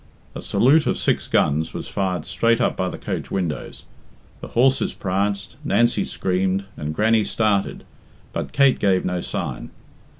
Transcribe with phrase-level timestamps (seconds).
[0.33, 3.83] A salute of six guns was fired straight up by the coach windows.
[4.39, 7.83] The horses pranced, Nancy screamed, and Grannie started,
[8.33, 9.69] but Kate gave no sign.